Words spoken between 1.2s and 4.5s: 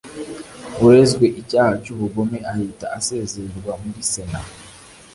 icyaha cy'ubugome ahita asezererwa muri sena